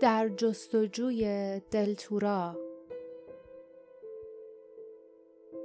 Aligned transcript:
در 0.00 0.28
جستجوی 0.28 1.60
دلتورا. 1.70 2.56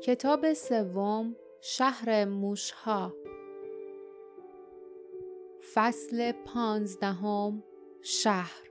کتاب 0.03 0.53
سوم 0.53 1.35
شهر 1.61 2.25
موشها. 2.25 3.13
فصل 5.73 6.31
پانزدهم 6.31 7.63
شهر. 8.01 8.69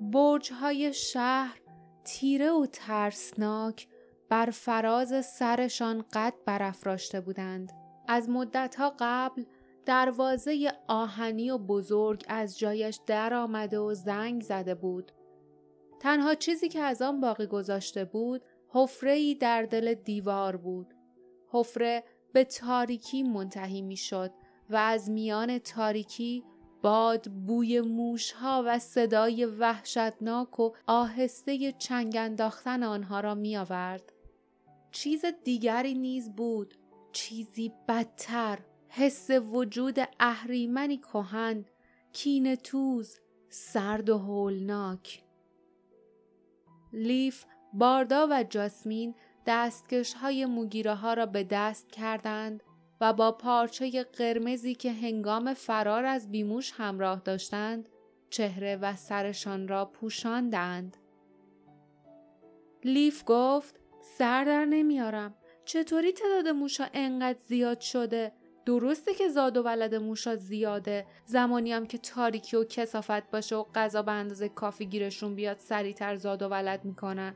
برج 0.00 0.52
های 0.52 0.92
شهر 0.92 1.60
تیره 2.04 2.50
و 2.50 2.66
ترسناک 2.72 3.88
بر 4.28 4.50
فراز 4.50 5.24
سرشان 5.24 6.04
قد 6.12 6.34
برافراشته 6.46 7.20
بودند. 7.20 7.83
از 8.08 8.28
مدتها 8.28 8.94
قبل 8.98 9.44
دروازه 9.86 10.72
آهنی 10.88 11.50
و 11.50 11.58
بزرگ 11.58 12.24
از 12.28 12.58
جایش 12.58 13.00
در 13.06 13.34
آمده 13.34 13.78
و 13.78 13.94
زنگ 13.94 14.42
زده 14.42 14.74
بود. 14.74 15.12
تنها 16.00 16.34
چیزی 16.34 16.68
که 16.68 16.80
از 16.80 17.02
آن 17.02 17.20
باقی 17.20 17.46
گذاشته 17.46 18.04
بود 18.04 18.42
حفره 18.68 19.34
در 19.34 19.62
دل 19.62 19.94
دیوار 19.94 20.56
بود. 20.56 20.94
حفره 21.48 22.04
به 22.32 22.44
تاریکی 22.44 23.22
منتهی 23.22 23.82
می 23.82 23.96
شد 23.96 24.30
و 24.70 24.76
از 24.76 25.10
میان 25.10 25.58
تاریکی 25.58 26.44
باد 26.82 27.26
بوی 27.46 27.80
موشها 27.80 28.62
و 28.66 28.78
صدای 28.78 29.44
وحشتناک 29.44 30.60
و 30.60 30.70
آهسته 30.86 31.72
چنگ 31.72 32.16
انداختن 32.16 32.82
آنها 32.82 33.20
را 33.20 33.34
می 33.34 33.56
آورد. 33.56 34.12
چیز 34.90 35.24
دیگری 35.44 35.94
نیز 35.94 36.30
بود 36.30 36.74
چیزی 37.14 37.72
بدتر 37.88 38.58
حس 38.88 39.30
وجود 39.30 39.98
اهریمنی 40.20 40.96
کهن 40.96 41.64
کین 42.12 42.54
توز 42.54 43.18
سرد 43.48 44.10
و 44.10 44.18
هولناک 44.18 45.22
لیف 46.92 47.44
باردا 47.72 48.28
و 48.30 48.42
جاسمین 48.42 49.14
دستکش 49.46 50.14
های 50.14 50.46
موگیره 50.46 50.94
ها 50.94 51.14
را 51.14 51.26
به 51.26 51.44
دست 51.44 51.92
کردند 51.92 52.62
و 53.00 53.12
با 53.12 53.32
پارچه 53.32 54.04
قرمزی 54.04 54.74
که 54.74 54.92
هنگام 54.92 55.54
فرار 55.54 56.04
از 56.04 56.30
بیموش 56.30 56.72
همراه 56.76 57.20
داشتند 57.24 57.88
چهره 58.30 58.76
و 58.76 58.96
سرشان 58.96 59.68
را 59.68 59.84
پوشاندند. 59.84 60.96
لیف 62.84 63.22
گفت 63.26 63.80
سر 64.18 64.44
در 64.44 64.64
نمیارم 64.64 65.34
چطوری 65.64 66.12
تعداد 66.12 66.48
موشا 66.48 66.86
انقدر 66.94 67.38
زیاد 67.38 67.80
شده؟ 67.80 68.32
درسته 68.66 69.14
که 69.14 69.28
زاد 69.28 69.56
و 69.56 69.62
ولد 69.62 69.94
موشا 69.94 70.36
زیاده. 70.36 71.06
زمانی 71.26 71.72
هم 71.72 71.86
که 71.86 71.98
تاریکی 71.98 72.56
و 72.56 72.64
کسافت 72.64 73.30
باشه 73.30 73.56
و 73.56 73.64
غذا 73.74 74.02
به 74.02 74.12
اندازه 74.12 74.48
کافی 74.48 74.86
گیرشون 74.86 75.34
بیاد 75.34 75.58
سریعتر 75.58 76.16
زاد 76.16 76.42
و 76.42 76.48
ولد 76.48 76.84
می‌کنن. 76.84 77.34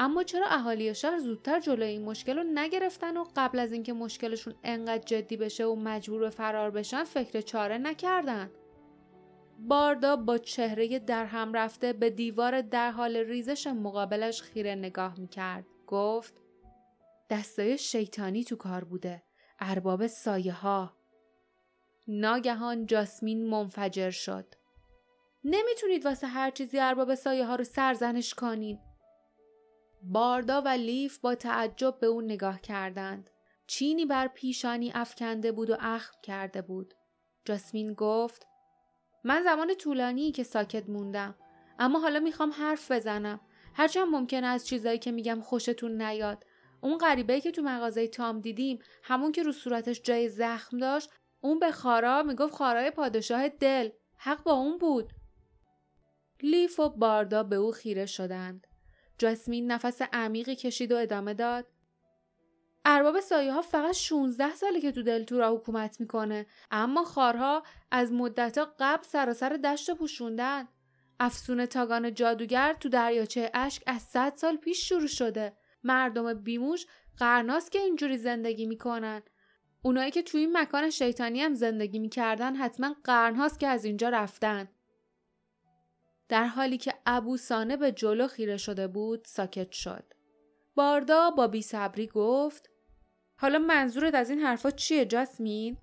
اما 0.00 0.22
چرا 0.22 0.46
اهالی 0.46 0.94
شهر 0.94 1.18
زودتر 1.18 1.60
جلوی 1.60 1.88
این 1.88 2.04
مشکل 2.04 2.36
رو 2.36 2.44
نگرفتن 2.54 3.16
و 3.16 3.24
قبل 3.36 3.58
از 3.58 3.72
اینکه 3.72 3.92
مشکلشون 3.92 4.54
انقدر 4.64 5.02
جدی 5.04 5.36
بشه 5.36 5.64
و 5.64 5.74
مجبور 5.74 6.20
به 6.20 6.30
فرار 6.30 6.70
بشن 6.70 7.04
فکر 7.04 7.40
چاره 7.40 7.78
نکردن؟ 7.78 8.50
باردا 9.58 10.16
با 10.16 10.38
چهره 10.38 10.98
در 10.98 11.24
هم 11.24 11.52
رفته 11.52 11.92
به 11.92 12.10
دیوار 12.10 12.60
در 12.60 12.90
حال 12.90 13.16
ریزش 13.16 13.66
مقابلش 13.66 14.42
خیره 14.42 14.74
نگاه 14.74 15.20
می‌کرد. 15.20 15.64
گفت 15.86 16.34
دستای 17.30 17.78
شیطانی 17.78 18.44
تو 18.44 18.56
کار 18.56 18.84
بوده. 18.84 19.22
ارباب 19.58 20.06
سایه 20.06 20.52
ها 20.52 20.96
ناگهان 22.08 22.86
جاسمین 22.86 23.46
منفجر 23.46 24.10
شد. 24.10 24.54
نمی‌تونید 25.44 26.06
واسه 26.06 26.26
هر 26.26 26.50
چیزی 26.50 26.78
ارباب 26.78 27.14
سایه 27.14 27.46
ها 27.46 27.54
رو 27.54 27.64
سرزنش 27.64 28.34
کنین. 28.34 28.78
باردا 30.02 30.60
و 30.60 30.68
لیف 30.68 31.18
با 31.18 31.34
تعجب 31.34 31.98
به 32.00 32.06
اون 32.06 32.24
نگاه 32.24 32.60
کردند. 32.60 33.30
چینی 33.66 34.06
بر 34.06 34.28
پیشانی 34.28 34.92
افکنده 34.94 35.52
بود 35.52 35.70
و 35.70 35.76
اخم 35.80 36.14
کرده 36.22 36.62
بود. 36.62 36.94
جاسمین 37.44 37.94
گفت 37.94 38.46
من 39.24 39.42
زمان 39.42 39.74
طولانی 39.74 40.32
که 40.32 40.42
ساکت 40.42 40.88
موندم 40.88 41.34
اما 41.78 41.98
حالا 42.00 42.20
می‌خوام 42.20 42.50
حرف 42.50 42.90
بزنم. 42.90 43.40
هرچند 43.74 44.08
ممکنه 44.08 44.46
از 44.46 44.66
چیزایی 44.66 44.98
که 44.98 45.12
میگم 45.12 45.40
خوشتون 45.40 46.02
نیاد. 46.02 46.44
اون 46.80 46.98
غریبه 46.98 47.40
که 47.40 47.50
تو 47.50 47.62
مغازه 47.62 48.08
تام 48.08 48.40
دیدیم 48.40 48.78
همون 49.02 49.32
که 49.32 49.42
رو 49.42 49.52
صورتش 49.52 50.02
جای 50.02 50.28
زخم 50.28 50.78
داشت 50.78 51.10
اون 51.40 51.58
به 51.58 51.72
خارا 51.72 52.22
می‌گفت 52.22 52.54
خارای 52.54 52.90
پادشاه 52.90 53.48
دل. 53.48 53.88
حق 54.16 54.42
با 54.42 54.52
اون 54.52 54.78
بود. 54.78 55.12
لیف 56.42 56.80
و 56.80 56.88
باردا 56.88 57.42
به 57.42 57.56
او 57.56 57.72
خیره 57.72 58.06
شدند. 58.06 58.66
جاسمین 59.18 59.72
نفس 59.72 60.02
عمیقی 60.12 60.56
کشید 60.56 60.92
و 60.92 60.96
ادامه 60.96 61.34
داد. 61.34 61.66
ارباب 62.84 63.20
سایه 63.20 63.52
ها 63.52 63.62
فقط 63.62 63.94
16 63.94 64.54
ساله 64.54 64.80
که 64.80 64.92
تو 64.92 65.02
دلتورا 65.02 65.54
حکومت 65.54 66.00
می‌کنه 66.00 66.46
اما 66.70 67.04
خارها 67.04 67.62
از 67.90 68.12
مدت 68.12 68.58
قبل 68.78 69.02
سراسر 69.02 69.48
دشت 69.48 69.90
پوشوندن. 69.90 70.68
افسون 71.20 71.66
تاگان 71.66 72.14
جادوگر 72.14 72.76
تو 72.80 72.88
دریاچه 72.88 73.50
اشک 73.54 73.82
از 73.86 74.02
100 74.02 74.32
سال 74.36 74.56
پیش 74.56 74.88
شروع 74.88 75.06
شده. 75.06 75.56
مردم 75.84 76.34
بیموش 76.34 76.86
قرناست 77.16 77.72
که 77.72 77.78
اینجوری 77.78 78.18
زندگی 78.18 78.66
می‌کنن. 78.66 79.22
اونایی 79.82 80.10
که 80.10 80.22
توی 80.22 80.40
این 80.40 80.56
مکان 80.56 80.90
شیطانی 80.90 81.40
هم 81.40 81.54
زندگی 81.54 81.98
می‌کردن 81.98 82.56
حتما 82.56 82.94
قرنهاست 83.04 83.60
که 83.60 83.66
از 83.68 83.84
اینجا 83.84 84.08
رفتن. 84.08 84.68
در 86.28 86.46
حالی 86.46 86.78
که 86.78 86.94
ابو 87.06 87.36
سانه 87.36 87.76
به 87.76 87.92
جلو 87.92 88.26
خیره 88.26 88.56
شده 88.56 88.88
بود 88.88 89.24
ساکت 89.24 89.72
شد. 89.72 90.04
باردا 90.74 91.30
با 91.30 91.46
بیصبری 91.46 92.06
گفت 92.06 92.70
حالا 93.36 93.58
منظورت 93.58 94.14
از 94.14 94.30
این 94.30 94.38
حرفا 94.38 94.70
چیه 94.70 95.04
جاسمین؟ 95.04 95.76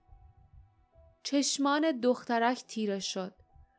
چشمان 1.24 2.00
دخترک 2.00 2.64
تیره 2.68 3.00
شد. 3.00 3.34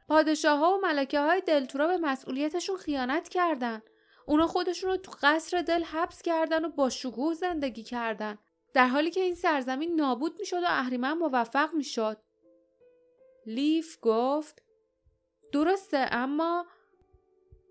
پادشاه 0.09 0.59
ها 0.59 0.79
و 0.79 0.81
ملکه 0.81 1.21
های 1.21 1.41
دلتورا 1.47 1.87
به 1.87 1.97
مسئولیتشون 1.97 2.77
خیانت 2.77 3.29
کردن. 3.29 3.83
اونا 4.29 4.47
خودشون 4.47 4.91
رو 4.91 4.97
تو 4.97 5.13
قصر 5.23 5.63
دل 5.63 5.83
حبس 5.85 6.23
کردن 6.23 6.65
و 6.65 6.69
با 6.69 6.91
شکوه 6.91 7.35
زندگی 7.35 7.83
کردن. 7.83 8.39
در 8.75 8.87
حالی 8.87 9.11
که 9.11 9.21
این 9.21 9.35
سرزمین 9.35 9.95
نابود 9.95 10.37
می‌شد 10.39 10.63
و 10.63 10.67
اهریمن 10.67 11.13
موفق 11.13 11.75
می‌شد. 11.75 12.17
لیف 13.47 13.99
گفت 14.03 14.63
درسته 15.53 16.09
اما 16.13 16.67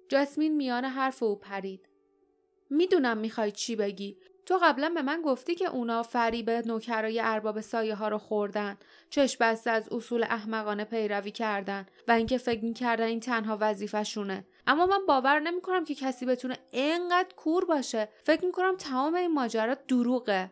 جاسمین 0.10 0.56
میان 0.56 0.86
حرف 0.86 1.24
او 1.24 1.36
پرید. 1.36 1.90
می‌دونم 2.70 3.18
می‌خوای 3.18 3.52
چی 3.52 3.76
بگی. 3.76 4.18
تو 4.46 4.60
قبلا 4.64 4.90
به 4.96 5.02
من 5.02 5.22
گفتی 5.22 5.56
که 5.56 5.70
اونا 5.70 6.04
فریب 6.04 6.50
نوکرای 6.50 7.22
ارباب 7.24 7.62
سایه 7.62 7.96
ها 7.96 8.08
رو 8.08 8.18
خوردن. 8.18 8.78
چشم 9.10 9.38
بسته 9.40 9.72
از 9.72 9.90
اصول 9.90 10.24
احمقانه 10.24 10.84
پیروی 10.84 11.32
کردن 11.32 11.86
و 12.08 12.12
اینکه 12.12 12.38
فکر 12.38 12.64
می‌کردن 12.64 13.06
این 13.06 13.20
تنها 13.20 13.58
وظیفهشونه. 13.62 14.46
اما 14.68 14.86
من 14.86 15.06
باور 15.08 15.40
نمی‌کنم 15.40 15.86
که 15.86 15.96
کسی 15.96 16.26
بتونه 16.26 16.58
اینقدر 16.72 17.36
کور 17.36 17.66
باشه. 17.66 18.10
فکر 18.24 18.46
می‌کنم 18.46 18.76
تمام 18.78 19.16
این 19.16 19.34
ماجرا 19.34 19.74
دروغه. 19.74 20.52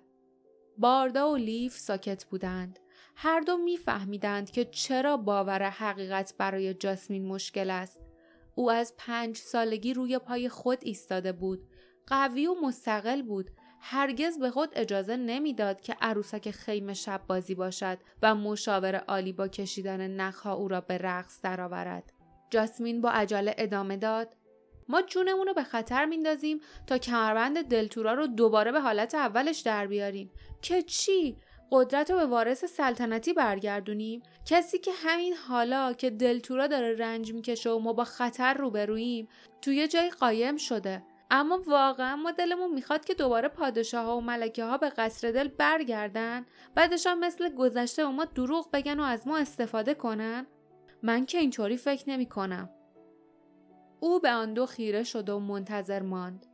باردا 0.78 1.32
و 1.32 1.36
لیف 1.36 1.78
ساکت 1.78 2.26
بودند. 2.26 2.80
هر 3.16 3.40
دو 3.40 3.58
میفهمیدند 3.58 4.52
که 4.52 4.66
چرا 4.66 5.18
باور 5.18 5.70
حقیقت 5.70 6.34
برای 6.38 6.74
جاسمین 6.74 7.28
مشکل 7.28 7.70
است. 7.70 8.00
او 8.56 8.72
از 8.72 8.94
پنج 8.98 9.38
سالگی 9.38 9.94
روی 9.94 10.20
پای 10.20 10.50
خود 10.50 10.80
ایستاده 10.82 11.32
بود. 11.32 11.68
قوی 12.08 12.48
و 12.48 12.56
مستقل 12.64 13.22
بود. 13.22 13.52
هرگز 13.82 14.40
به 14.40 14.52
خود 14.52 14.70
اجازه 14.74 15.18
نمی‌داد 15.18 15.82
که 15.82 15.96
عروسک 16.02 16.52
خیمه 16.52 16.94
شب 16.94 17.22
بازی 17.28 17.56
باشد 17.56 17.98
و 18.22 18.36
مشاور 18.36 18.96
عالی 18.96 19.34
با 19.34 19.48
کشیدن 19.48 20.08
نخها 20.08 20.54
او 20.54 20.68
را 20.68 20.82
به 20.82 20.98
رقص 20.98 21.42
درآورد. 21.42 22.15
جاسمین 22.50 23.02
با 23.02 23.10
عجله 23.10 23.56
ادامه 23.58 23.98
داد. 23.98 24.36
ما 24.90 25.02
جونمون 25.02 25.48
رو 25.48 25.54
به 25.54 25.64
خطر 25.64 26.06
میندازیم 26.06 26.60
تا 26.88 26.98
کمربند 26.98 27.68
دلتورا 27.68 28.14
رو 28.14 28.28
دوباره 28.28 28.72
به 28.72 28.80
حالت 28.80 29.16
اولش 29.16 29.60
در 29.60 29.88
بیاریم. 29.88 30.32
که 30.62 30.82
چی؟ 30.82 31.38
قدرت 31.72 32.12
رو 32.12 32.18
به 32.18 32.26
وارث 32.26 32.66
سلطنتی 32.66 33.34
برگردونیم؟ 33.34 34.24
کسی 34.46 34.80
که 34.80 34.92
همین 34.96 35.34
حالا 35.34 35.94
که 35.94 36.10
دلتورا 36.10 36.68
داره 36.68 36.96
رنج 36.96 37.34
می‌کشه 37.34 37.70
و 37.70 37.80
ما 37.80 37.94
با 37.94 38.04
خطر 38.04 38.54
روبروییم 38.54 39.28
توی 39.62 39.88
جای 39.88 40.10
قایم 40.10 40.58
شده. 40.58 41.04
اما 41.32 41.62
واقعا 41.68 42.16
ما 42.16 42.32
دلمون 42.32 42.74
می‌خواد 42.74 43.06
که 43.06 43.14
دوباره 43.14 43.48
پادشاه 43.48 44.06
ها 44.06 44.18
و 44.18 44.22
ملکه 44.22 44.64
ها 44.64 44.78
به 44.78 44.90
قصر 44.90 45.32
دل 45.32 45.48
برگردن 45.48 46.46
بعدش 46.76 47.08
هم 47.08 47.20
مثل 47.20 47.50
گذشته 47.50 48.06
و 48.06 48.12
ما 48.12 48.26
دروغ 48.26 48.72
بگن 48.74 49.00
و 49.00 49.04
از 49.04 49.28
ما 49.28 49.38
استفاده 49.38 49.94
کنن؟ 49.94 50.48
من 51.06 51.26
که 51.26 51.38
اینطوری 51.38 51.78
فکر 51.78 52.10
نمی 52.10 52.26
کنم. 52.26 52.70
او 54.00 54.20
به 54.20 54.32
آن 54.32 54.54
دو 54.54 54.66
خیره 54.66 55.04
شد 55.04 55.30
و 55.30 55.40
منتظر 55.40 56.02
ماند. 56.02 56.46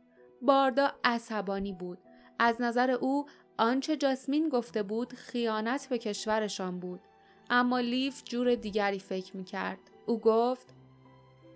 باردا 0.42 0.92
عصبانی 1.04 1.72
بود. 1.72 1.98
از 2.38 2.60
نظر 2.60 2.90
او 2.90 3.26
آنچه 3.58 3.96
جاسمین 3.96 4.48
گفته 4.48 4.82
بود 4.82 5.12
خیانت 5.12 5.88
به 5.88 5.98
کشورشان 5.98 6.80
بود 6.80 7.00
اما 7.50 7.80
لیف 7.80 8.22
جور 8.24 8.54
دیگری 8.54 8.98
فکر 8.98 9.36
می‌کرد 9.36 9.78
او 10.06 10.20
گفت 10.20 10.74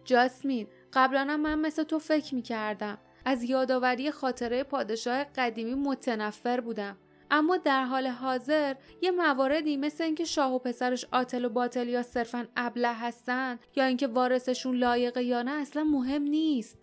جاسمین 0.05 0.67
قبلا 0.93 1.37
من 1.37 1.59
مثل 1.59 1.83
تو 1.83 1.99
فکر 1.99 2.35
می‌کردم 2.35 2.99
از 3.25 3.43
یادآوری 3.43 4.11
خاطره 4.11 4.63
پادشاه 4.63 5.25
قدیمی 5.25 5.75
متنفر 5.75 6.61
بودم 6.61 6.97
اما 7.31 7.57
در 7.57 7.85
حال 7.85 8.07
حاضر 8.07 8.75
یه 9.03 9.11
مواردی 9.11 9.77
مثل 9.77 10.05
اینکه 10.05 10.25
شاه 10.25 10.55
و 10.55 10.59
پسرش 10.59 11.07
آتل 11.13 11.45
و 11.45 11.49
باطل 11.49 11.89
یا 11.89 12.03
صرفا 12.03 12.49
ابله 12.57 12.93
هستن 12.93 13.59
یا 13.77 13.85
اینکه 13.85 14.07
وارثشون 14.07 14.77
لایقه 14.77 15.23
یا 15.23 15.43
نه 15.43 15.51
اصلا 15.51 15.85
مهم 15.85 16.23
نیست. 16.23 16.79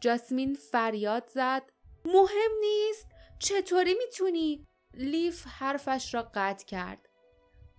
جاسمین 0.00 0.54
فریاد 0.54 1.28
زد. 1.28 1.62
مهم 2.04 2.50
نیست. 2.60 3.06
چطوری 3.38 3.94
می‌تونی؟ 3.94 4.66
لیف 4.94 5.46
حرفش 5.46 6.14
را 6.14 6.30
قطع 6.34 6.64
کرد. 6.64 7.08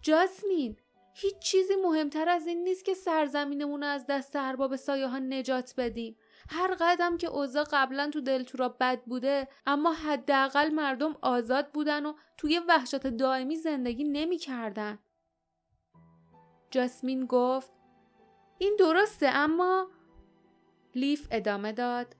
جاسمین 0.01 0.77
هیچ 1.13 1.39
چیزی 1.39 1.75
مهمتر 1.75 2.29
از 2.29 2.47
این 2.47 2.63
نیست 2.63 2.85
که 2.85 2.94
سرزمینمون 2.94 3.83
از 3.83 4.05
دست 4.09 4.35
ارباب 4.35 4.75
سایه 4.75 5.07
ها 5.07 5.19
نجات 5.19 5.73
بدیم. 5.77 6.15
هر 6.51 6.75
قدم 6.80 7.18
که 7.18 7.28
اوضاع 7.28 7.63
قبلا 7.72 8.10
تو 8.10 8.22
دلتورا 8.22 8.69
بد 8.69 9.01
بوده 9.01 9.48
اما 9.66 9.94
حداقل 9.94 10.69
مردم 10.69 11.16
آزاد 11.22 11.72
بودن 11.72 12.06
و 12.06 12.13
توی 12.38 12.60
وحشت 12.60 13.07
دائمی 13.07 13.56
زندگی 13.56 14.04
نمی‌کردن. 14.04 15.00
جاسمین 16.72 17.25
گفت 17.25 17.72
این 18.57 18.75
درسته 18.80 19.28
اما 19.28 19.92
لیف 20.96 21.28
ادامه 21.31 21.72
داد 21.72 22.16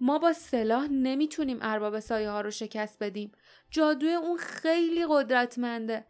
ما 0.00 0.18
با 0.18 0.32
سلاح 0.32 0.88
نمی‌تونیم 0.90 1.58
ارباب 1.62 2.00
سایه 2.00 2.30
ها 2.30 2.40
رو 2.40 2.50
شکست 2.50 2.98
بدیم. 3.00 3.32
جادوی 3.70 4.14
اون 4.14 4.36
خیلی 4.36 5.06
قدرتمنده. 5.08 6.06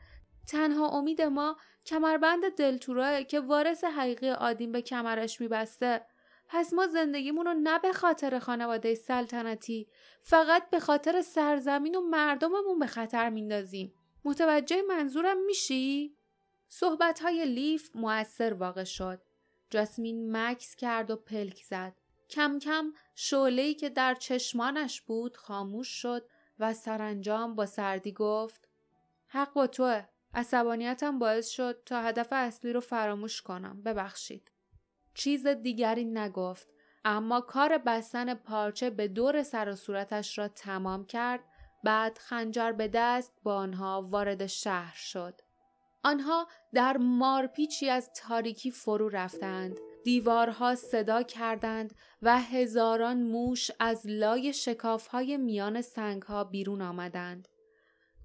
تنها 0.48 0.88
امید 0.88 1.22
ما 1.22 1.56
کمربند 1.86 2.54
دلتوراه 2.56 3.22
که 3.22 3.40
وارث 3.40 3.84
حقیقی 3.84 4.30
آدیم 4.30 4.72
به 4.72 4.82
کمرش 4.82 5.40
میبسته. 5.40 6.06
پس 6.48 6.72
ما 6.72 6.86
زندگیمون 6.86 7.46
رو 7.46 7.54
نه 7.54 7.78
به 7.78 7.92
خاطر 7.92 8.38
خانواده 8.38 8.94
سلطنتی 8.94 9.88
فقط 10.22 10.70
به 10.70 10.80
خاطر 10.80 11.22
سرزمین 11.22 11.94
و 11.94 12.00
مردممون 12.00 12.78
به 12.78 12.86
خطر 12.86 13.30
میندازیم. 13.30 13.94
متوجه 14.24 14.82
منظورم 14.82 15.44
میشی؟ 15.44 16.16
صحبت 16.68 17.20
های 17.20 17.44
لیف 17.44 17.90
موثر 17.94 18.54
واقع 18.54 18.84
شد. 18.84 19.22
جاسمین 19.70 20.36
مکس 20.36 20.76
کرد 20.76 21.10
و 21.10 21.16
پلک 21.16 21.62
زد. 21.64 21.94
کم 22.30 22.58
کم 22.58 22.92
شعله‌ای 23.14 23.74
که 23.74 23.88
در 23.88 24.14
چشمانش 24.14 25.00
بود 25.00 25.36
خاموش 25.36 25.88
شد 25.88 26.28
و 26.58 26.74
سرانجام 26.74 27.54
با 27.54 27.66
سردی 27.66 28.12
گفت 28.12 28.68
حق 29.26 29.52
با 29.52 29.66
توه. 29.66 30.04
عصبانیتم 30.34 31.18
باعث 31.18 31.48
شد 31.48 31.82
تا 31.86 32.02
هدف 32.02 32.28
اصلی 32.30 32.72
رو 32.72 32.80
فراموش 32.80 33.42
کنم. 33.42 33.82
ببخشید. 33.82 34.50
چیز 35.16 35.46
دیگری 35.46 36.04
نگفت 36.04 36.68
اما 37.04 37.40
کار 37.40 37.78
بستن 37.78 38.34
پارچه 38.34 38.90
به 38.90 39.08
دور 39.08 39.42
سر 39.42 39.68
و 39.68 39.74
صورتش 39.74 40.38
را 40.38 40.48
تمام 40.48 41.06
کرد 41.06 41.40
بعد 41.84 42.18
خنجر 42.18 42.72
به 42.72 42.88
دست 42.88 43.32
با 43.42 43.54
آنها 43.54 44.08
وارد 44.10 44.46
شهر 44.46 44.94
شد. 44.96 45.40
آنها 46.04 46.48
در 46.74 46.96
مارپیچی 46.96 47.90
از 47.90 48.10
تاریکی 48.16 48.70
فرو 48.70 49.08
رفتند 49.08 49.78
دیوارها 50.04 50.74
صدا 50.74 51.22
کردند 51.22 51.94
و 52.22 52.40
هزاران 52.40 53.22
موش 53.22 53.70
از 53.80 54.02
لای 54.06 54.52
شکافهای 54.52 55.36
میان 55.36 55.82
سنگها 55.82 56.44
بیرون 56.44 56.82
آمدند. 56.82 57.48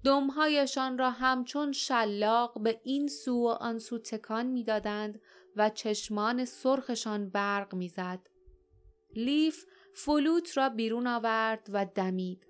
دمهایشان 0.04 0.98
را 0.98 1.10
همچون 1.10 1.72
شلاق 1.72 2.62
به 2.62 2.80
این 2.84 3.08
سو 3.08 3.32
و 3.32 3.48
آن 3.48 3.78
سو 3.78 3.98
تکان 3.98 4.46
می‌دادند 4.46 5.20
و 5.56 5.70
چشمان 5.70 6.44
سرخشان 6.44 7.28
برق 7.30 7.74
می‌زد. 7.74 8.26
لیف 9.16 9.64
فلوت 9.94 10.56
را 10.56 10.68
بیرون 10.68 11.06
آورد 11.06 11.68
و 11.72 11.86
دمید. 11.86 12.46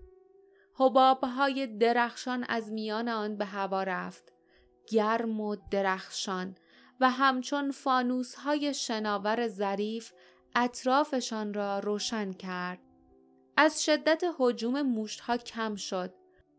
حبابهای 0.74 1.66
درخشان 1.66 2.44
از 2.48 2.72
میان 2.72 3.08
آن 3.08 3.36
به 3.36 3.44
هوا 3.44 3.82
رفت. 3.82 4.32
گرم 4.88 5.40
و 5.40 5.56
درخشان 5.70 6.54
و 7.00 7.10
همچون 7.10 7.70
فانوس 7.70 8.34
های 8.34 8.74
شناور 8.74 9.48
ظریف 9.48 10.12
اطرافشان 10.54 11.54
را 11.54 11.78
روشن 11.78 12.32
کرد. 12.32 12.78
از 13.56 13.84
شدت 13.84 14.24
حجوم 14.38 14.82
موشت 14.82 15.20
ها 15.20 15.36
کم 15.36 15.74
شد. 15.74 16.14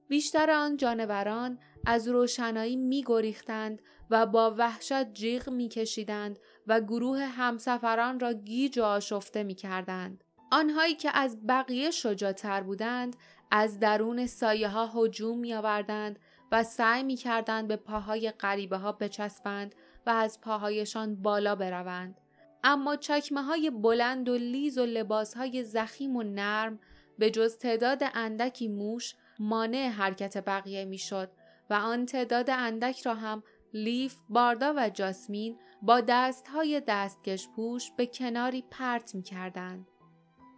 بیشتر 0.07 0.51
آن 0.51 0.77
جانوران 0.77 1.59
از 1.85 2.07
روشنایی 2.07 2.75
می 2.75 3.03
گریختند 3.07 3.81
و 4.09 4.25
با 4.25 4.55
وحشت 4.57 5.13
جیغ 5.13 5.49
می 5.49 5.69
کشیدند 5.69 6.39
و 6.67 6.81
گروه 6.81 7.19
همسفران 7.19 8.19
را 8.19 8.33
گیج 8.33 8.79
و 8.79 8.83
آشفته 8.83 9.43
می 9.43 9.55
کردند. 9.55 10.23
آنهایی 10.51 10.95
که 10.95 11.17
از 11.17 11.47
بقیه 11.47 11.91
شجاعتر 11.91 12.61
بودند 12.61 13.15
از 13.51 13.79
درون 13.79 14.27
سایه 14.27 14.67
ها 14.67 14.91
هجوم 14.95 15.39
می 15.39 15.53
آوردند 15.53 16.19
و 16.51 16.63
سعی 16.63 17.03
می 17.03 17.15
کردند 17.15 17.67
به 17.67 17.75
پاهای 17.75 18.31
غریبه 18.31 18.77
ها 18.77 18.91
بچسبند 18.91 19.75
و 20.05 20.09
از 20.09 20.41
پاهایشان 20.41 21.15
بالا 21.15 21.55
بروند. 21.55 22.21
اما 22.63 22.95
چکمه 22.95 23.41
های 23.41 23.69
بلند 23.69 24.29
و 24.29 24.37
لیز 24.37 24.77
و 24.77 24.85
لباس 24.85 25.33
های 25.33 25.63
زخیم 25.63 26.15
و 26.15 26.23
نرم 26.23 26.79
به 27.19 27.31
جز 27.31 27.57
تعداد 27.57 28.03
اندکی 28.13 28.67
موش 28.67 29.15
مانع 29.39 29.89
حرکت 29.89 30.43
بقیه 30.45 30.85
می‌شد 30.85 31.31
و 31.73 31.75
آن 31.75 32.05
تعداد 32.05 32.49
اندک 32.49 33.01
را 33.01 33.13
هم 33.13 33.43
لیف، 33.73 34.15
باردا 34.29 34.73
و 34.77 34.89
جاسمین 34.89 35.59
با 35.81 36.01
دستهای 36.01 36.81
دستکش 36.87 37.47
پوش 37.55 37.91
به 37.91 38.05
کناری 38.05 38.63
پرت 38.71 39.15
می 39.15 39.23
کردند. 39.23 39.87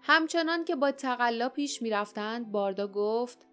همچنان 0.01 0.65
که 0.65 0.75
با 0.75 0.91
تقلا 0.91 1.49
پیش 1.49 1.81
می 1.81 1.89
رفتند 1.89 2.51
باردا 2.51 2.87
گفت 2.87 3.47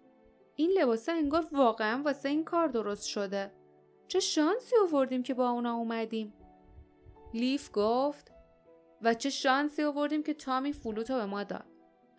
این 0.55 0.71
لباسه 0.79 1.11
انگار 1.11 1.47
واقعا 1.51 2.01
واسه 2.03 2.29
این 2.29 2.43
کار 2.43 2.67
درست 2.67 3.05
شده. 3.05 3.51
چه 4.07 4.19
شانسی 4.19 4.75
آوردیم 4.83 5.23
که 5.23 5.33
با 5.33 5.49
اونا 5.49 5.73
اومدیم. 5.73 6.33
لیف 7.33 7.69
گفت 7.73 8.31
و 9.01 9.13
چه 9.13 9.29
شانسی 9.29 9.83
آوردیم 9.83 10.23
که 10.23 10.33
تامی 10.33 10.73
فلوتو 10.73 11.15
به 11.15 11.25
ما 11.25 11.43
داد. 11.43 11.72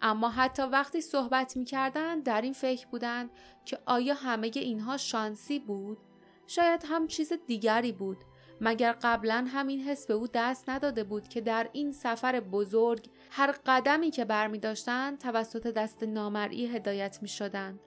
اما 0.04 0.28
حتی 0.28 0.62
وقتی 0.62 1.00
صحبت 1.00 1.56
می 1.56 1.64
کردن 1.64 2.20
در 2.20 2.40
این 2.40 2.52
فکر 2.52 2.86
بودند 2.86 3.30
که 3.64 3.78
آیا 3.86 4.14
همه 4.14 4.50
اینها 4.54 4.96
شانسی 4.96 5.58
بود؟ 5.58 5.98
شاید 6.46 6.84
هم 6.88 7.06
چیز 7.06 7.32
دیگری 7.46 7.92
بود 7.92 8.16
مگر 8.60 8.92
قبلا 9.02 9.46
همین 9.48 9.80
حس 9.80 10.06
به 10.06 10.14
او 10.14 10.26
دست 10.34 10.68
نداده 10.68 11.04
بود 11.04 11.28
که 11.28 11.40
در 11.40 11.68
این 11.72 11.92
سفر 11.92 12.40
بزرگ 12.40 13.08
هر 13.30 13.54
قدمی 13.66 14.10
که 14.10 14.24
برمی 14.24 14.58
داشتند 14.58 15.18
توسط 15.18 15.66
دست 15.66 16.02
نامرئی 16.02 16.66
هدایت 16.66 17.18
می 17.22 17.28
شدند. 17.28 17.80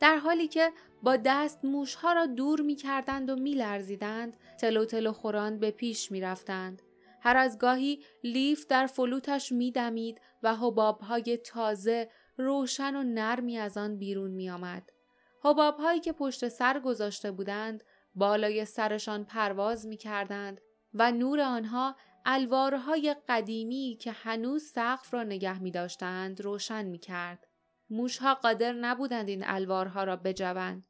در 0.00 0.16
حالی 0.16 0.48
که 0.48 0.72
با 1.02 1.16
دست 1.16 1.64
موشها 1.64 2.12
را 2.12 2.26
دور 2.26 2.60
می 2.60 2.74
کردند 2.74 3.30
و 3.30 3.36
می 3.36 3.54
لرزیدند 3.54 4.36
تلو 4.60 4.84
تلو 4.84 5.12
خوران 5.12 5.58
به 5.58 5.70
پیش 5.70 6.10
می 6.10 6.20
رفتند. 6.20 6.82
هر 7.28 7.36
از 7.36 7.58
گاهی 7.58 8.04
لیف 8.24 8.66
در 8.66 8.86
فلوتش 8.86 9.52
می 9.52 9.72
دمید 9.72 10.20
و 10.42 10.54
حبابهای 10.54 11.36
تازه 11.36 12.10
روشن 12.36 12.96
و 12.96 13.02
نرمی 13.02 13.58
از 13.58 13.76
آن 13.76 13.98
بیرون 13.98 14.30
می 14.30 14.50
آمد. 14.50 14.90
حبابهایی 15.44 16.00
که 16.00 16.12
پشت 16.12 16.48
سر 16.48 16.80
گذاشته 16.80 17.30
بودند 17.30 17.84
بالای 18.14 18.64
سرشان 18.64 19.24
پرواز 19.24 19.86
می 19.86 19.96
کردند 19.96 20.60
و 20.94 21.12
نور 21.12 21.40
آنها 21.40 21.96
الوارهای 22.26 23.16
قدیمی 23.28 23.98
که 24.00 24.12
هنوز 24.12 24.62
سقف 24.62 25.14
را 25.14 25.22
نگه 25.22 25.62
می 25.62 25.70
داشتند 25.70 26.40
روشن 26.40 26.84
می 26.84 26.98
کرد. 26.98 27.46
موشها 27.90 28.34
قادر 28.34 28.72
نبودند 28.72 29.28
این 29.28 29.42
الوارها 29.46 30.04
را 30.04 30.16
بجوند 30.16 30.86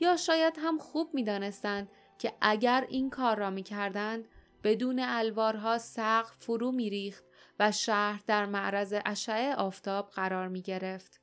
یا 0.00 0.16
شاید 0.16 0.54
هم 0.58 0.78
خوب 0.78 1.14
می 1.14 1.24
دانستند 1.24 1.88
که 2.18 2.32
اگر 2.40 2.86
این 2.88 3.10
کار 3.10 3.38
را 3.38 3.50
می 3.50 3.62
کردند 3.62 4.28
بدون 4.66 4.98
الوارها 5.00 5.78
سقف 5.78 6.36
فرو 6.38 6.72
می 6.72 6.90
ریخت 6.90 7.24
و 7.58 7.72
شهر 7.72 8.22
در 8.26 8.46
معرض 8.46 8.94
اشعه 9.06 9.54
آفتاب 9.54 10.10
قرار 10.10 10.48
می 10.48 10.62
گرفت. 10.62 11.20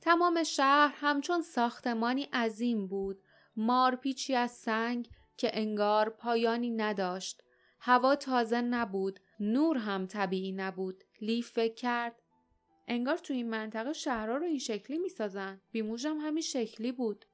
تمام 0.00 0.42
شهر 0.42 0.94
همچون 0.96 1.42
ساختمانی 1.42 2.22
عظیم 2.22 2.86
بود. 2.86 3.22
مارپیچی 3.56 4.34
از 4.34 4.50
سنگ 4.50 5.08
که 5.36 5.50
انگار 5.52 6.10
پایانی 6.10 6.70
نداشت. 6.70 7.42
هوا 7.80 8.16
تازه 8.16 8.60
نبود. 8.60 9.20
نور 9.40 9.76
هم 9.76 10.06
طبیعی 10.06 10.52
نبود. 10.52 11.04
لیف 11.20 11.50
فکر 11.50 11.74
کرد 11.74 12.22
انگار 12.88 13.16
تو 13.16 13.34
این 13.34 13.50
منطقه 13.50 13.92
شهرها 13.92 14.36
رو 14.36 14.44
این 14.44 14.58
شکلی 14.58 14.98
می‌سازن. 14.98 15.60
بیموژم 15.70 16.18
همین 16.18 16.42
شکلی 16.42 16.92
بود. 16.92 17.24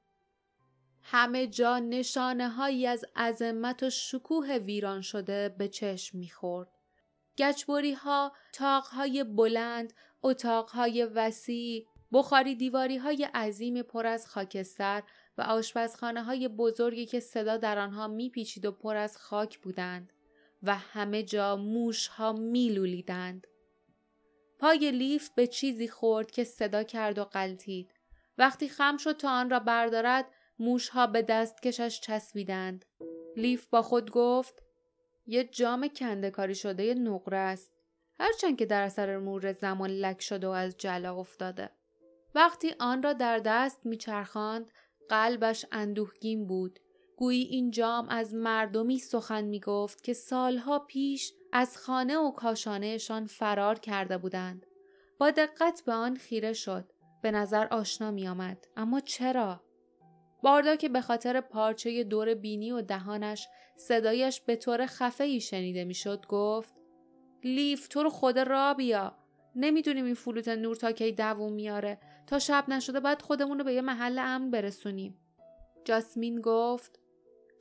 همه 1.03 1.47
جا 1.47 1.79
نشانه 1.79 2.49
هایی 2.49 2.87
از 2.87 3.05
عظمت 3.15 3.83
و 3.83 3.89
شکوه 3.89 4.57
ویران 4.57 5.01
شده 5.01 5.49
به 5.49 5.67
چشم 5.67 6.17
می‌خورد 6.17 6.69
گچبوری 7.37 7.93
ها، 7.93 8.31
تاق 8.53 8.85
های 8.85 9.23
بلند، 9.23 9.93
اتاق 10.23 10.69
های 10.69 11.05
وسیع، 11.05 11.87
بخاری 12.11 12.55
دیواری 12.55 12.97
های 12.97 13.23
عظیم 13.23 13.81
پر 13.81 14.05
از 14.05 14.27
خاکستر 14.27 15.03
و 15.37 15.41
آشپزخانه 15.41 16.23
های 16.23 16.47
بزرگی 16.47 17.05
که 17.05 17.19
صدا 17.19 17.57
در 17.57 17.79
آنها 17.79 18.07
میپیچید 18.07 18.65
و 18.65 18.71
پر 18.71 18.95
از 18.95 19.17
خاک 19.17 19.59
بودند 19.59 20.13
و 20.63 20.75
همه 20.75 21.23
جا 21.23 21.55
موش 21.55 22.07
ها 22.07 22.33
میلولیدند. 22.33 23.47
پای 24.59 24.91
لیف 24.91 25.29
به 25.29 25.47
چیزی 25.47 25.87
خورد 25.87 26.31
که 26.31 26.43
صدا 26.43 26.83
کرد 26.83 27.19
و 27.19 27.23
قلتید. 27.23 27.93
وقتی 28.37 28.69
خم 28.69 28.97
شد 28.97 29.17
تا 29.17 29.29
آن 29.29 29.49
را 29.49 29.59
بردارد 29.59 30.25
موش 30.61 30.89
ها 30.89 31.07
به 31.07 31.21
دستکشش 31.21 31.99
چسبیدند. 32.01 32.85
لیف 33.37 33.67
با 33.67 33.81
خود 33.81 34.11
گفت 34.11 34.63
یه 35.25 35.43
جام 35.43 35.87
کنده 35.87 36.31
کاری 36.31 36.55
شده 36.55 36.93
نقره 36.93 37.37
است. 37.37 37.73
هرچند 38.19 38.57
که 38.57 38.65
در 38.65 38.83
اثر 38.83 39.17
مور 39.17 39.51
زمان 39.51 39.89
لک 39.89 40.21
شده 40.21 40.47
و 40.47 40.49
از 40.49 40.77
جلا 40.77 41.15
افتاده. 41.15 41.69
وقتی 42.35 42.75
آن 42.79 43.03
را 43.03 43.13
در 43.13 43.39
دست 43.39 43.85
میچرخاند 43.85 44.71
قلبش 45.09 45.65
اندوهگین 45.71 46.47
بود 46.47 46.79
گویی 47.17 47.43
این 47.43 47.71
جام 47.71 48.09
از 48.09 48.33
مردمی 48.33 48.99
سخن 48.99 49.43
می 49.43 49.59
گفت 49.59 50.03
که 50.03 50.13
سالها 50.13 50.79
پیش 50.79 51.33
از 51.53 51.77
خانه 51.77 52.17
و 52.17 52.31
کاشانهشان 52.31 53.25
فرار 53.25 53.79
کرده 53.79 54.17
بودند. 54.17 54.65
با 55.17 55.31
دقت 55.31 55.83
به 55.85 55.93
آن 55.93 56.15
خیره 56.15 56.53
شد. 56.53 56.91
به 57.21 57.31
نظر 57.31 57.67
آشنا 57.67 58.11
می 58.11 58.27
آمد. 58.27 58.67
اما 58.77 58.99
چرا؟ 58.99 59.61
باردا 60.41 60.75
که 60.75 60.89
به 60.89 61.01
خاطر 61.01 61.41
پارچه 61.41 62.03
دور 62.03 62.33
بینی 62.33 62.71
و 62.71 62.81
دهانش 62.81 63.47
صدایش 63.75 64.41
به 64.41 64.55
طور 64.55 64.85
خفه 64.85 65.39
شنیده 65.39 65.85
می‌شد 65.85 66.25
گفت 66.27 66.73
لیف 67.43 67.87
تو 67.87 68.03
رو 68.03 68.09
خود 68.09 68.39
را 68.39 68.73
بیا. 68.73 69.15
نمی‌دونیم 69.55 70.05
این 70.05 70.13
فلوت 70.13 70.47
نور 70.47 70.75
تا 70.75 70.91
کی 70.91 71.11
دووم 71.11 71.53
میاره. 71.53 71.99
تا 72.27 72.39
شب 72.39 72.65
نشده 72.67 72.99
باید 72.99 73.21
خودمون 73.21 73.57
رو 73.57 73.63
به 73.63 73.73
یه 73.73 73.81
محل 73.81 74.19
امن 74.19 74.51
برسونیم. 74.51 75.17
جاسمین 75.85 76.41
گفت 76.41 76.99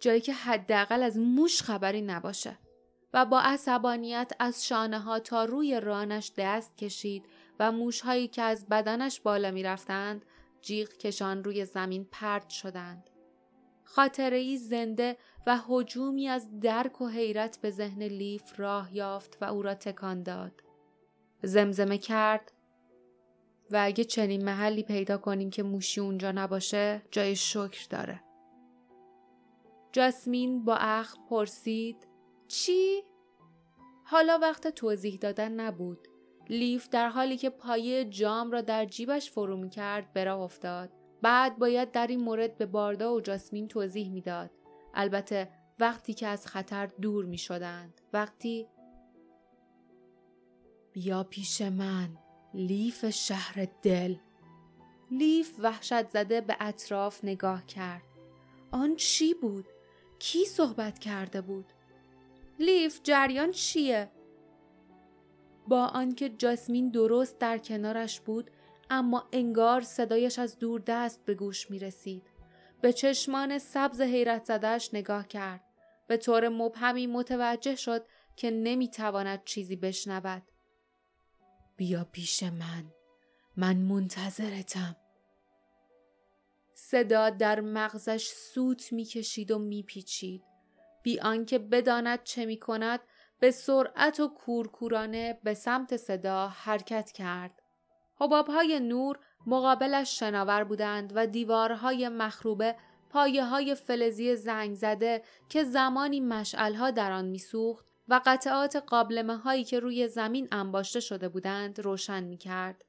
جایی 0.00 0.20
که 0.20 0.32
حداقل 0.32 1.02
از 1.02 1.18
موش 1.18 1.62
خبری 1.62 2.02
نباشه. 2.02 2.58
و 3.14 3.24
با 3.24 3.40
عصبانیت 3.40 4.32
از 4.38 4.66
شانه 4.66 4.98
ها 4.98 5.18
تا 5.18 5.44
روی 5.44 5.80
رانش 5.80 6.32
دست 6.36 6.76
کشید 6.76 7.26
و 7.60 7.72
موش 7.72 8.00
هایی 8.00 8.28
که 8.28 8.42
از 8.42 8.66
بدنش 8.68 9.20
بالا 9.20 9.50
می 9.50 9.62
رفتند 9.62 10.24
جیغ 10.62 10.88
کشان 10.88 11.44
روی 11.44 11.64
زمین 11.64 12.06
پرد 12.10 12.48
شدند. 12.48 13.10
خاطره 13.84 14.36
ای 14.36 14.56
زنده 14.56 15.16
و 15.46 15.60
حجومی 15.68 16.28
از 16.28 16.60
درک 16.60 17.00
و 17.00 17.08
حیرت 17.08 17.58
به 17.60 17.70
ذهن 17.70 18.02
لیف 18.02 18.60
راه 18.60 18.96
یافت 18.96 19.38
و 19.40 19.44
او 19.44 19.62
را 19.62 19.74
تکان 19.74 20.22
داد. 20.22 20.62
زمزمه 21.42 21.98
کرد 21.98 22.52
و 23.70 23.80
اگه 23.84 24.04
چنین 24.04 24.44
محلی 24.44 24.82
پیدا 24.82 25.18
کنیم 25.18 25.50
که 25.50 25.62
موشی 25.62 26.00
اونجا 26.00 26.32
نباشه 26.32 27.02
جای 27.10 27.36
شکر 27.36 27.86
داره. 27.90 28.20
جاسمین 29.92 30.64
با 30.64 30.76
اخ 30.76 31.16
پرسید 31.30 31.96
چی؟ 32.48 33.02
حالا 34.04 34.38
وقت 34.42 34.68
توضیح 34.68 35.18
دادن 35.18 35.52
نبود. 35.52 36.08
لیف 36.50 36.88
در 36.88 37.08
حالی 37.08 37.36
که 37.36 37.50
پایه 37.50 38.04
جام 38.04 38.50
را 38.50 38.60
در 38.60 38.84
جیبش 38.84 39.30
فرو 39.30 39.56
می 39.56 39.70
کرد 39.70 40.12
به 40.12 40.30
افتاد. 40.30 40.90
بعد 41.22 41.58
باید 41.58 41.92
در 41.92 42.06
این 42.06 42.20
مورد 42.20 42.58
به 42.58 42.66
باردا 42.66 43.14
و 43.14 43.20
جاسمین 43.20 43.68
توضیح 43.68 44.10
می‌داد. 44.10 44.50
البته 44.94 45.48
وقتی 45.78 46.14
که 46.14 46.26
از 46.26 46.46
خطر 46.46 46.86
دور 46.86 47.24
می 47.24 47.38
شدند. 47.38 48.00
وقتی 48.12 48.66
بیا 50.92 51.24
پیش 51.24 51.62
من 51.62 52.08
لیف 52.54 53.10
شهر 53.10 53.68
دل 53.82 54.14
لیف 55.10 55.54
وحشت 55.58 56.08
زده 56.10 56.40
به 56.40 56.56
اطراف 56.60 57.24
نگاه 57.24 57.66
کرد. 57.66 58.02
آن 58.70 58.96
چی 58.96 59.34
بود؟ 59.34 59.66
کی 60.18 60.44
صحبت 60.44 60.98
کرده 60.98 61.40
بود؟ 61.40 61.72
لیف 62.58 63.00
جریان 63.02 63.50
چیه؟ 63.50 64.10
با 65.70 65.86
آنکه 65.86 66.28
جاسمین 66.28 66.90
درست 66.90 67.38
در 67.38 67.58
کنارش 67.58 68.20
بود 68.20 68.50
اما 68.90 69.28
انگار 69.32 69.80
صدایش 69.80 70.38
از 70.38 70.58
دور 70.58 70.80
دست 70.80 71.24
به 71.24 71.34
گوش 71.34 71.70
می 71.70 71.78
رسید. 71.78 72.22
به 72.80 72.92
چشمان 72.92 73.58
سبز 73.58 74.00
حیرت 74.00 74.44
زدهش 74.44 74.90
نگاه 74.92 75.28
کرد. 75.28 75.64
به 76.06 76.16
طور 76.16 76.48
مبهمی 76.48 77.06
متوجه 77.06 77.76
شد 77.76 78.06
که 78.36 78.50
نمی 78.50 78.88
تواند 78.88 79.44
چیزی 79.44 79.76
بشنود. 79.76 80.42
بیا 81.76 82.06
پیش 82.12 82.42
من. 82.42 82.84
من 83.56 83.76
منتظرتم. 83.76 84.96
صدا 86.74 87.30
در 87.30 87.60
مغزش 87.60 88.28
سوت 88.28 88.92
می‌کشید 88.92 89.50
و 89.50 89.58
میپیچید 89.58 90.42
بی 91.02 91.20
آنکه 91.20 91.58
بداند 91.58 92.22
چه 92.22 92.46
می 92.46 92.56
کند 92.56 93.00
به 93.40 93.50
سرعت 93.50 94.20
و 94.20 94.28
کورکورانه 94.28 95.38
به 95.44 95.54
سمت 95.54 95.96
صدا 95.96 96.48
حرکت 96.48 97.12
کرد. 97.12 97.62
حبابهای 98.20 98.80
نور 98.80 99.18
مقابلش 99.46 100.18
شناور 100.18 100.64
بودند 100.64 101.12
و 101.14 101.26
دیوارهای 101.26 102.08
مخروبه 102.08 102.76
پایه 103.10 103.44
های 103.44 103.74
فلزی 103.74 104.36
زنگ 104.36 104.74
زده 104.74 105.22
که 105.48 105.64
زمانی 105.64 106.20
مشعلها 106.20 106.90
در 106.90 107.12
آن 107.12 107.24
میسوخت 107.24 107.86
و 108.08 108.20
قطعات 108.26 108.76
قابلمه 108.76 109.36
هایی 109.36 109.64
که 109.64 109.80
روی 109.80 110.08
زمین 110.08 110.48
انباشته 110.52 111.00
شده 111.00 111.28
بودند 111.28 111.80
روشن 111.80 112.24
می 112.24 112.36
کرد. 112.36 112.84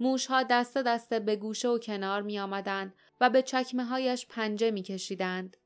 موشها 0.00 0.42
دسته 0.42 0.82
دسته 0.82 1.20
به 1.20 1.36
گوشه 1.36 1.68
و 1.68 1.78
کنار 1.78 2.22
می 2.22 2.38
آمدند 2.38 2.94
و 3.20 3.30
به 3.30 3.42
چکمه 3.42 3.84
هایش 3.84 4.26
پنجه 4.26 4.70
می 4.70 4.82
کشیدند. 4.82 5.56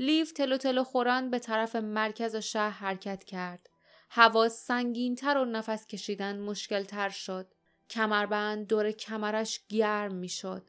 لیف 0.00 0.32
تلو 0.32 0.56
تلو 0.56 0.84
خوران 0.84 1.30
به 1.30 1.38
طرف 1.38 1.76
مرکز 1.76 2.36
شهر 2.36 2.70
حرکت 2.70 3.24
کرد. 3.24 3.70
هوا 4.10 4.48
سنگینتر 4.48 5.36
و 5.36 5.44
نفس 5.44 5.86
کشیدن 5.86 6.38
مشکل 6.38 6.82
تر 6.84 7.08
شد. 7.08 7.46
کمربند 7.90 8.66
دور 8.66 8.90
کمرش 8.90 9.60
گرم 9.68 10.14
می 10.14 10.28
شد. 10.28 10.62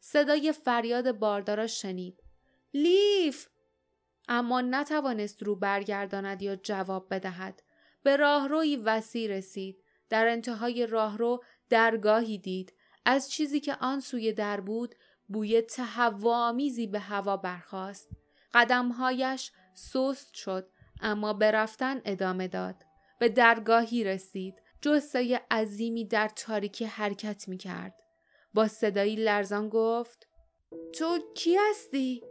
صدای 0.00 0.52
فریاد 0.52 1.12
باردارا 1.12 1.66
شنید. 1.66 2.22
لیف! 2.74 3.48
اما 4.28 4.60
نتوانست 4.60 5.42
رو 5.42 5.56
برگرداند 5.56 6.42
یا 6.42 6.56
جواب 6.56 7.06
بدهد. 7.10 7.62
به 8.02 8.16
راهروی 8.16 8.76
وسیع 8.76 9.30
رسید. 9.30 9.82
در 10.08 10.28
انتهای 10.28 10.86
راهرو 10.86 11.44
درگاهی 11.68 12.38
دید. 12.38 12.72
از 13.04 13.30
چیزی 13.30 13.60
که 13.60 13.76
آن 13.80 14.00
سوی 14.00 14.32
در 14.32 14.60
بود 14.60 14.94
بوی 15.28 15.62
تهوامیزی 15.62 16.86
به 16.86 16.98
هوا 16.98 17.36
برخاست. 17.36 18.19
قدمهایش 18.54 19.52
سست 19.74 20.34
شد 20.34 20.70
اما 21.00 21.32
به 21.32 21.50
رفتن 21.50 22.00
ادامه 22.04 22.48
داد. 22.48 22.74
به 23.20 23.28
درگاهی 23.28 24.04
رسید. 24.04 24.54
جسه 24.82 25.40
عظیمی 25.50 26.04
در 26.04 26.28
تاریکی 26.28 26.84
حرکت 26.84 27.48
می 27.48 27.56
کرد. 27.56 27.94
با 28.54 28.68
صدایی 28.68 29.16
لرزان 29.16 29.68
گفت 29.68 30.26
تو 30.94 31.18
کی 31.34 31.56
هستی؟ 31.70 32.22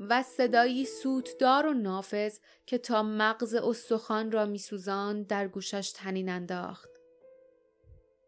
و 0.00 0.22
صدایی 0.22 0.86
سوتدار 0.86 1.66
و 1.66 1.74
نافذ 1.74 2.38
که 2.66 2.78
تا 2.78 3.02
مغز 3.02 3.54
استخوان 3.54 4.32
را 4.32 4.46
میسوزان 4.46 5.22
در 5.22 5.48
گوشش 5.48 5.92
تنین 5.96 6.28
انداخت. 6.28 6.90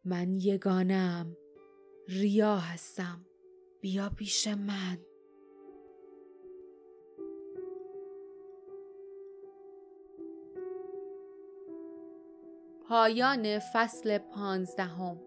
من 0.05 0.35
یگانم 0.35 1.37
ریا 2.09 2.57
هستم 2.57 3.26
بیا 3.81 4.09
پیش 4.09 4.49
من 4.49 4.99
پایان 12.88 13.59
فصل 13.59 14.19
پانزدهم. 14.19 15.25